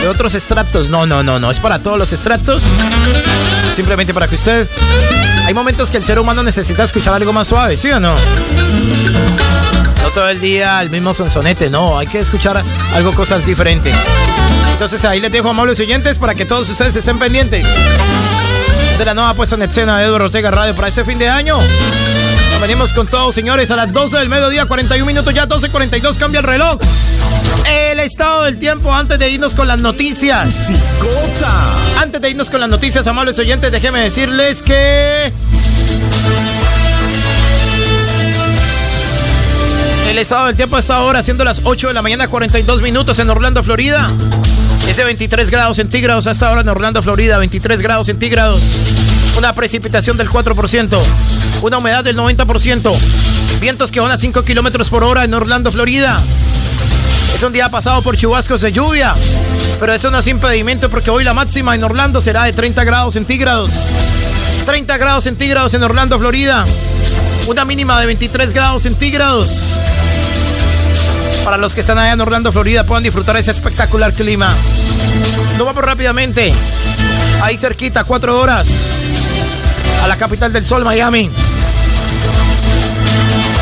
[0.00, 0.88] De otros extractos.
[0.88, 1.50] No, no, no, no.
[1.50, 2.62] Es para todos los extractos.
[3.74, 4.68] Simplemente para que usted.
[5.44, 8.14] Hay momentos que el ser humano necesita escuchar algo más suave, ¿sí o no?
[10.02, 11.98] No todo el día el mismo sonsonete, no.
[11.98, 12.62] Hay que escuchar
[12.94, 13.96] algo, cosas diferentes.
[14.72, 17.66] Entonces ahí les dejo, amables oyentes, para que todos ustedes estén pendientes
[19.00, 21.58] de la nueva puesta en escena de Eduardo Ortega Radio para ese fin de año.
[22.60, 26.46] Venimos con todos, señores, a las 12 del mediodía, 41 minutos, ya 12.42, cambia el
[26.46, 26.78] reloj.
[27.70, 30.72] El estado del tiempo antes de irnos con las noticias.
[31.96, 35.32] Antes de irnos con las noticias, amables oyentes, déjenme decirles que...
[40.08, 43.30] El estado del tiempo está ahora siendo las 8 de la mañana, 42 minutos en
[43.30, 44.10] Orlando, Florida.
[44.88, 48.62] Es de 23 grados centígrados hasta ahora en Orlando, Florida, 23 grados centígrados.
[49.38, 50.98] Una precipitación del 4%,
[51.62, 52.96] una humedad del 90%,
[53.60, 56.20] vientos que van a 5 kilómetros por hora en Orlando, Florida.
[57.34, 59.14] Es un día pasado por chubascos de lluvia,
[59.78, 63.14] pero eso no es impedimento porque hoy la máxima en Orlando será de 30 grados
[63.14, 63.70] centígrados.
[64.66, 66.64] 30 grados centígrados en Orlando, Florida.
[67.46, 69.50] Una mínima de 23 grados centígrados.
[71.44, 74.52] Para los que están allá en Orlando, Florida, puedan disfrutar ese espectacular clima.
[75.56, 76.52] Nos vamos rápidamente.
[77.42, 78.68] Ahí cerquita, cuatro horas.
[80.02, 81.30] A la capital del sol, Miami.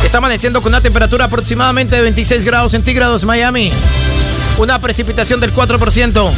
[0.09, 3.71] Está amaneciendo con una temperatura aproximadamente de 26 grados centígrados, Miami.
[4.57, 6.31] Una precipitación del 4%.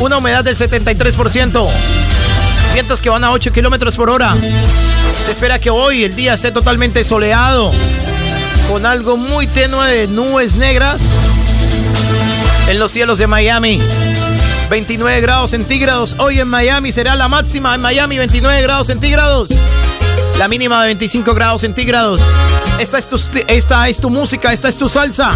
[0.00, 1.66] Una humedad del 73%.
[2.74, 4.36] Vientos que van a 8 kilómetros por hora.
[5.24, 7.72] Se espera que hoy el día esté totalmente soleado.
[8.70, 11.00] Con algo muy tenue de nubes negras
[12.68, 13.80] en los cielos de Miami.
[14.68, 16.16] 29 grados centígrados.
[16.18, 17.74] Hoy en Miami será la máxima.
[17.74, 19.48] En Miami 29 grados centígrados.
[20.40, 22.18] La mínima de 25 grados centígrados.
[22.78, 25.32] Esta es, tu, esta es tu música, esta es tu salsa,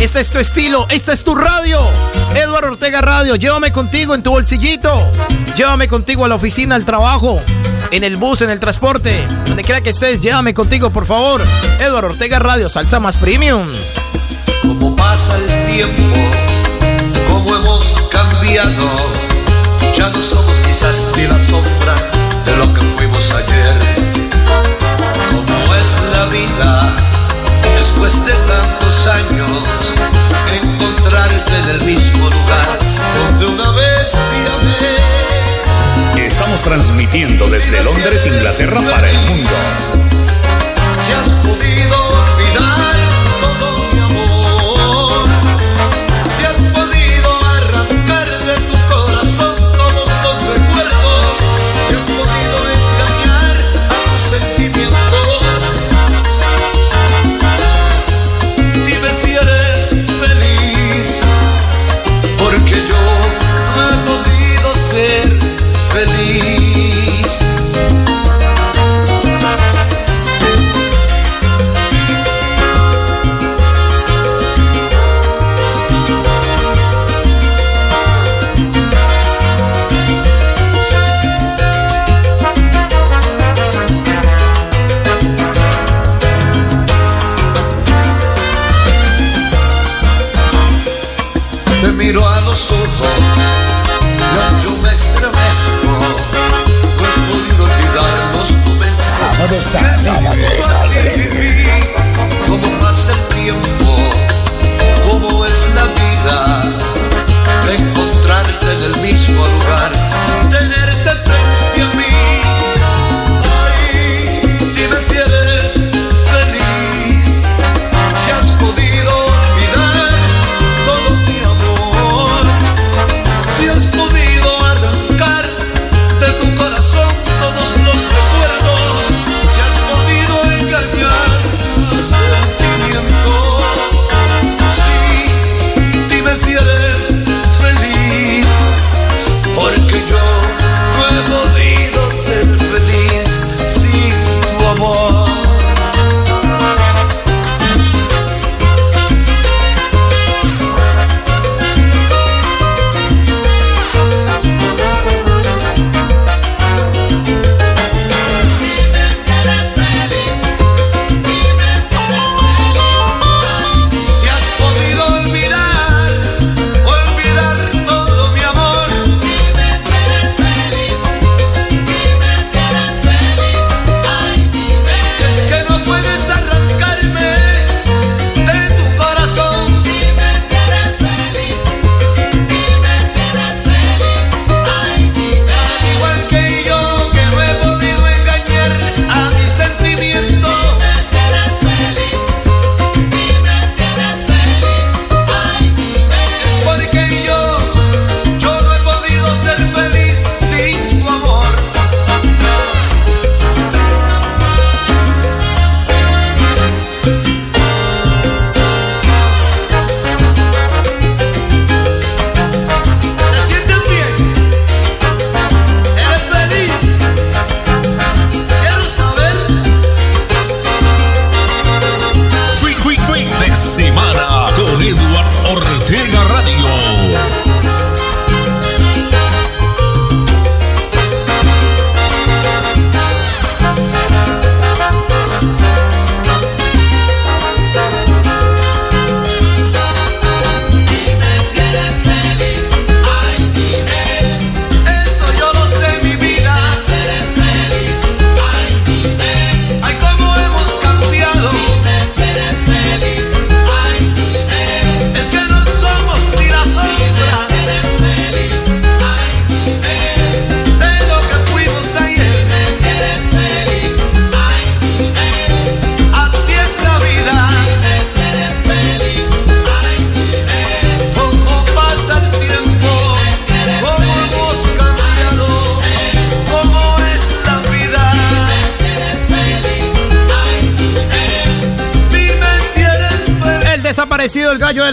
[0.00, 1.78] esta es tu estilo, esta es tu radio.
[2.34, 5.12] Eduardo Ortega Radio, llévame contigo en tu bolsillito.
[5.56, 7.42] Llévame contigo a la oficina, al trabajo,
[7.90, 9.28] en el bus, en el transporte.
[9.44, 11.42] Donde quiera que estés, llévame contigo, por favor.
[11.78, 13.68] Eduardo Ortega Radio, salsa más premium.
[14.62, 16.18] Como pasa el tiempo,
[17.28, 19.12] como hemos cambiado.
[19.94, 21.94] Ya no somos quizás ni la sombra
[22.42, 23.85] de lo que fuimos ayer
[36.66, 40.05] transmitiendo desde Londres, Inglaterra para el mundo.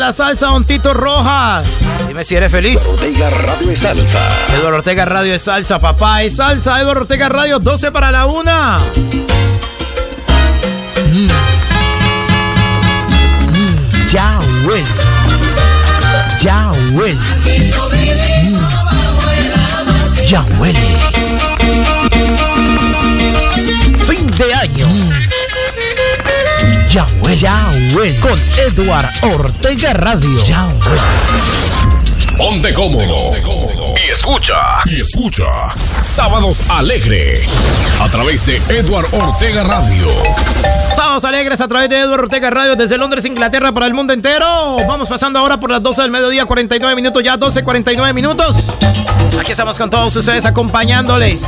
[0.04, 1.66] La salsa, Don Tito Rojas.
[2.08, 2.78] Dime si eres feliz.
[2.86, 4.04] Ortega Radio es salsa.
[4.54, 6.82] Eduardo Ortega Radio es salsa, papá es salsa.
[6.82, 8.80] Eduardo Ortega Radio, 12 para la una.
[14.10, 14.84] Ya huele.
[16.42, 17.20] Ya huele.
[20.28, 20.80] Ya huele.
[24.06, 25.43] Fin de año.
[26.94, 27.36] Ya huele.
[27.38, 28.20] Ya huele.
[28.20, 30.38] Con Edward Ortega Radio.
[30.46, 31.02] Ya huele.
[32.38, 33.32] Ponte cómodo.
[33.98, 34.54] Y escucha.
[34.86, 35.44] Y escucha.
[36.04, 37.48] Sábados Alegre.
[38.00, 40.06] A través de Edward Ortega Radio.
[40.96, 44.78] Sábados alegres a través de Eduardo Ortega Radio desde Londres, Inglaterra para el mundo entero.
[44.88, 48.56] Vamos pasando ahora por las 12 del mediodía, 49 minutos, ya 12, 49 minutos.
[49.40, 51.42] Aquí estamos con todos ustedes acompañándoles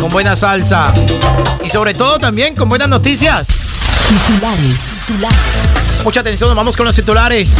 [0.00, 0.92] con buena salsa
[1.64, 3.63] y sobre todo también con buenas noticias.
[4.08, 5.00] Titulares.
[5.06, 5.38] Titulares.
[6.04, 7.50] Mucha atención, vamos con los titulares.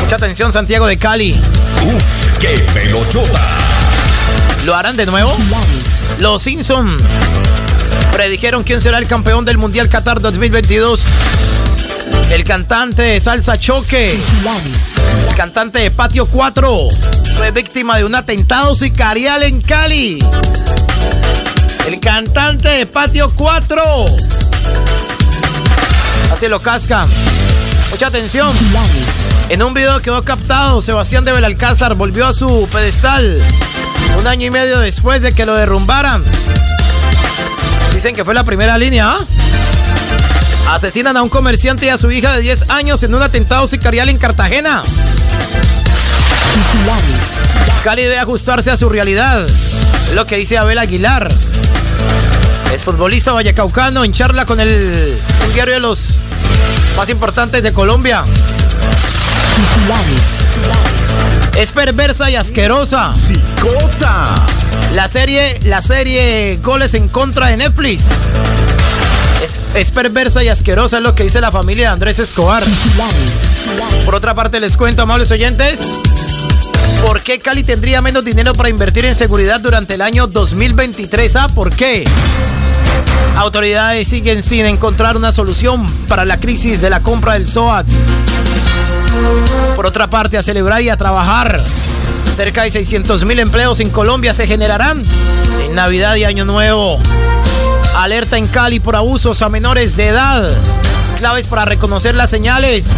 [0.00, 1.32] Mucha atención, Santiago de Cali.
[1.82, 2.02] Uf,
[2.38, 3.40] qué pelotota.
[4.64, 5.36] ¿Lo harán de nuevo?
[6.18, 6.96] Los Simpson
[8.12, 11.02] predijeron quién será el campeón del Mundial Qatar 2022.
[12.30, 16.88] El cantante de Salsa Choque, el cantante de Patio 4,
[17.36, 20.18] fue víctima de un atentado sicarial en Cali.
[21.86, 23.82] El cantante de Patio 4.
[26.48, 27.06] Lo casca.
[27.92, 28.50] Mucha atención.
[29.48, 33.40] En un video quedó captado, Sebastián de Belalcázar volvió a su pedestal
[34.18, 36.20] un año y medio después de que lo derrumbaran.
[37.94, 39.08] Dicen que fue la primera línea.
[39.08, 40.74] ¿ah?
[40.74, 44.08] Asesinan a un comerciante y a su hija de 10 años en un atentado sicarial
[44.08, 44.82] en Cartagena.
[47.84, 49.46] Cali debe ajustarse a su realidad.
[50.14, 51.32] Lo que dice Abel Aguilar.
[52.74, 55.16] Es futbolista vallecaucano en charla con el
[55.54, 56.18] diario de los
[56.96, 58.24] más importantes de Colombia.
[61.56, 63.12] Es perversa y asquerosa.
[63.12, 64.46] Psicota.
[64.94, 68.04] La serie, la serie Goles en contra de Netflix.
[69.42, 72.62] Es, es perversa y asquerosa, es lo que dice la familia de Andrés Escobar.
[74.04, 75.80] Por otra parte, les cuento, amables oyentes,
[77.04, 81.36] ¿por qué Cali tendría menos dinero para invertir en seguridad durante el año 2023?
[81.36, 81.48] ¿Ah?
[81.48, 82.04] ¿Por qué?
[83.36, 87.86] Autoridades siguen sin encontrar una solución para la crisis de la compra del SOAT.
[89.74, 91.60] Por otra parte, a celebrar y a trabajar.
[92.36, 95.04] Cerca de 600 mil empleos en Colombia se generarán
[95.64, 96.98] en Navidad y Año Nuevo.
[97.96, 100.56] Alerta en Cali por abusos a menores de edad.
[101.18, 102.90] Claves para reconocer las señales.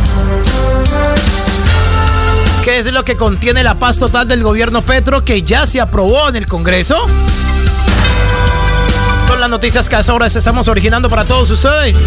[2.64, 6.28] ¿Qué es lo que contiene la paz total del gobierno Petro que ya se aprobó
[6.28, 6.96] en el Congreso?
[9.44, 11.98] Las noticias que a esa hora estamos originando para todos ustedes.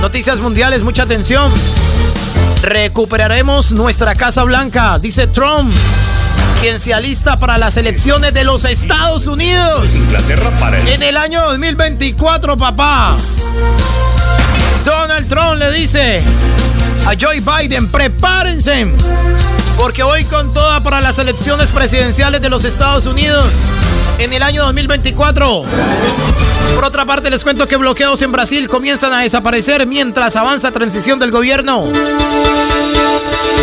[0.00, 1.50] Noticias mundiales, mucha atención.
[2.62, 5.74] Recuperaremos nuestra Casa Blanca, dice Trump,
[6.60, 9.96] quien se alista para las elecciones de los Estados Unidos.
[9.96, 10.86] Inglaterra para el...
[10.86, 13.16] En el año 2024, papá.
[14.84, 16.22] Donald Trump le dice
[17.10, 18.86] a Joe Biden, prepárense,
[19.76, 23.48] porque voy con toda para las elecciones presidenciales de los Estados Unidos
[24.18, 25.64] en el año 2024.
[26.76, 31.18] Por otra parte, les cuento que bloqueos en Brasil comienzan a desaparecer mientras avanza transición
[31.18, 31.86] del gobierno.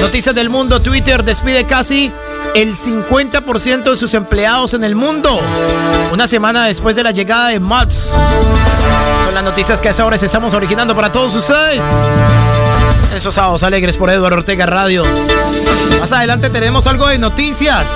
[0.01, 2.11] Noticias del mundo, Twitter despide casi
[2.53, 5.39] el 50% de sus empleados en el mundo.
[6.11, 8.09] Una semana después de la llegada de Mods.
[9.23, 11.81] Son las noticias que a esa hora estamos originando para todos ustedes.
[13.18, 15.01] Esos sábados alegres por Eduardo Ortega Radio.
[15.99, 17.89] Más adelante tenemos algo de noticias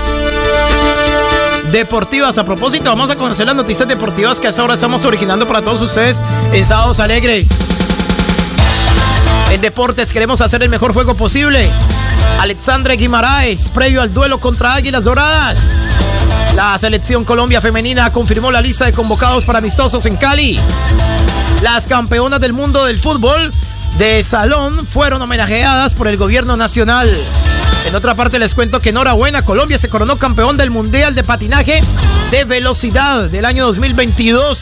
[1.72, 2.40] deportivas.
[2.40, 5.62] A propósito, vamos a conocer las noticias deportivas que a esa hora estamos originando para
[5.62, 6.20] todos ustedes
[6.52, 7.50] en Sábados Alegres.
[9.52, 11.70] En deportes queremos hacer el mejor juego posible.
[12.40, 15.60] Alexandre Guimaraes, previo al duelo contra Águilas Doradas.
[16.56, 20.60] La selección Colombia femenina confirmó la lista de convocados para amistosos en Cali.
[21.62, 23.54] Las campeonas del mundo del fútbol
[24.02, 27.08] de salón fueron homenajeadas por el gobierno nacional.
[27.86, 31.82] En otra parte les cuento que enhorabuena, Colombia se coronó campeón del Mundial de Patinaje
[32.32, 34.62] de Velocidad del año 2022.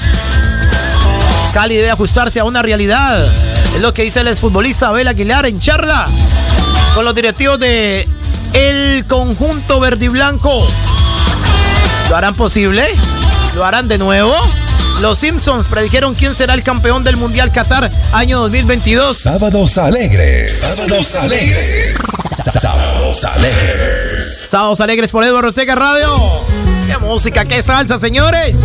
[1.54, 3.26] Cali debe ajustarse a una realidad.
[3.74, 6.08] Es lo que dice el exfutbolista Abel Aguilar en charla
[6.94, 8.10] con los directivos de
[8.52, 10.68] el conjunto verde y blanco.
[12.10, 12.90] ¿Lo harán posible?
[13.56, 14.36] ¿Lo harán de nuevo?
[15.00, 19.18] Los Simpsons predijeron quién será el campeón del Mundial Qatar año 2022.
[19.18, 20.60] Sábados alegres.
[20.60, 21.96] Sábados alegres.
[22.60, 24.48] Sábados alegres.
[24.50, 26.10] Sábados alegres por Eduardo Ortega Radio.
[26.86, 28.58] ¡Qué música, qué salsa, señores!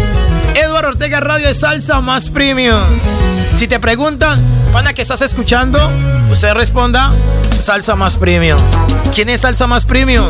[0.56, 2.82] Eduardo Ortega Radio es salsa más premium.
[3.56, 5.78] Si te preguntan, pana, ¿qué estás escuchando?
[6.32, 7.12] Usted responda,
[7.62, 8.58] salsa más premium.
[9.14, 10.26] ¿Quién es salsa más premium?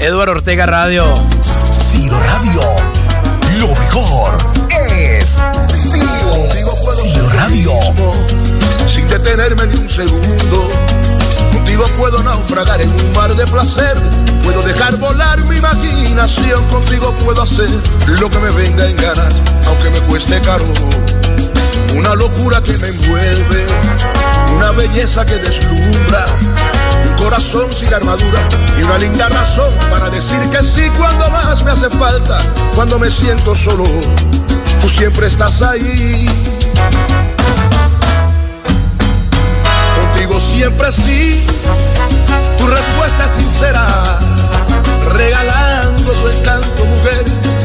[0.00, 1.12] Eduardo Ortega Radio.
[1.90, 2.62] Ciro Radio,
[3.60, 4.61] lo mejor
[7.42, 7.72] radio.
[8.86, 10.70] Sin detenerme ni un segundo,
[11.52, 13.96] contigo puedo naufragar en un mar de placer.
[14.44, 17.68] Puedo dejar volar mi imaginación, contigo puedo hacer
[18.20, 19.34] lo que me venga en ganas,
[19.66, 20.64] aunque me cueste caro.
[21.96, 23.66] Una locura que me envuelve,
[24.56, 26.24] una belleza que deslumbra,
[27.08, 28.40] un corazón sin armadura
[28.78, 32.40] y una linda razón para decir que sí cuando más me hace falta,
[32.74, 33.84] cuando me siento solo.
[34.80, 36.26] Tú siempre estás ahí
[40.32, 41.44] digo siempre sí,
[42.58, 44.18] tu respuesta es sincera,
[45.14, 47.24] regalando tu encanto, mujer,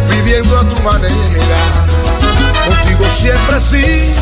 [0.09, 1.13] viviendo a tu manera.
[2.67, 4.13] Contigo siempre sí,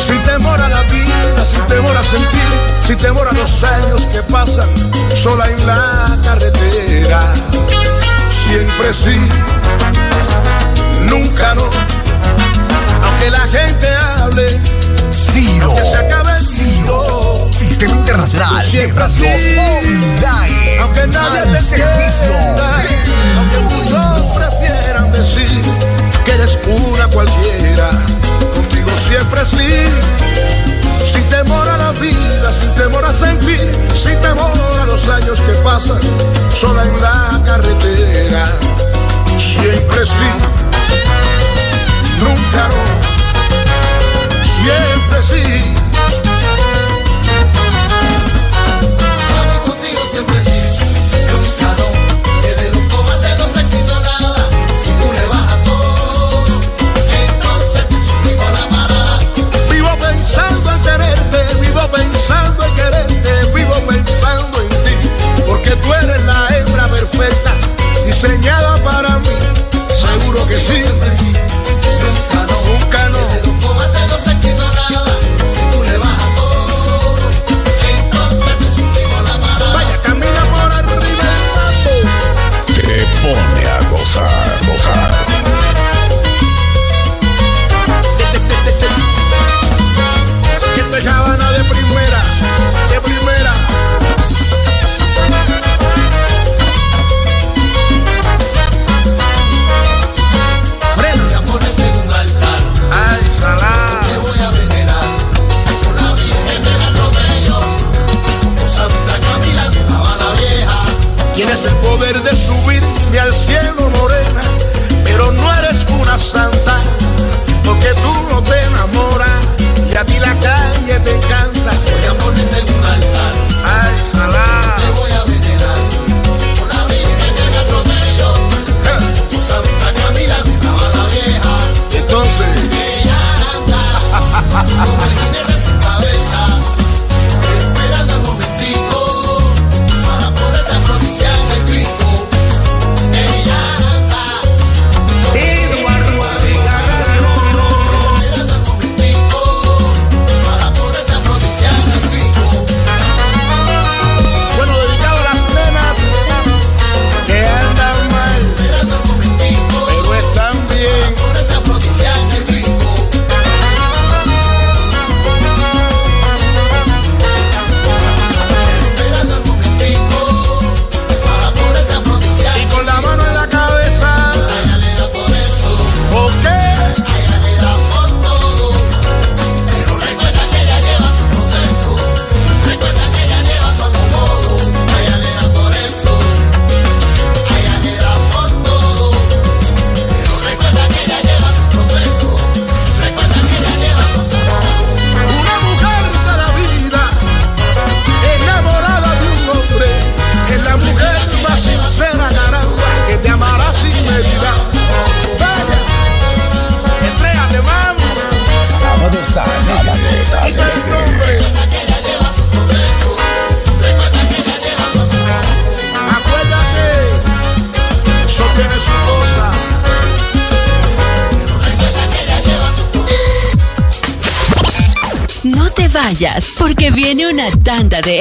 [0.00, 2.50] sin temor a la vida, sin temor a sentir,
[2.84, 4.68] sin temor a los años que pasan
[5.14, 7.22] sola en la carretera.
[8.28, 9.16] Siempre sí,
[11.08, 11.70] nunca no,
[13.04, 13.86] aunque la gente
[14.18, 14.60] hable,
[15.12, 15.76] sí, no.
[15.84, 16.36] se acabe
[17.76, 20.78] Sistema Internacional de Online.
[20.80, 22.32] Aunque nadie al te servicio.
[23.36, 25.62] Aunque muchos prefieran decir
[26.24, 27.90] que eres una cualquiera.
[28.54, 29.68] Contigo siempre sí.
[31.04, 35.52] Sin temor a la vida, sin temor a sentir, sin temor a los años que
[35.62, 36.00] pasan,
[36.54, 38.52] sola en la carretera.
[39.36, 40.30] Siempre sí.
[42.20, 42.55] Nunca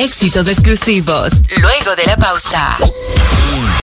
[0.04, 1.32] éxitos exclusivos.
[1.58, 2.78] Luego de la pausa.